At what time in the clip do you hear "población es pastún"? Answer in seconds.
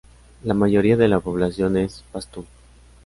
1.19-2.47